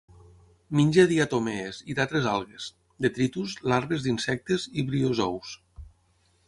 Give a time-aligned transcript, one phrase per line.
[0.77, 2.71] Menja diatomees i d'altres algues,
[3.07, 5.55] detritus, larves d'insectes i briozous.